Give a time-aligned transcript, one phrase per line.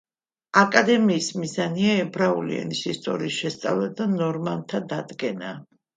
[0.61, 5.53] აკადემიის მიზანია ებრაული ენის ისტორიის შესწავლა და ნორმათა დადგენა.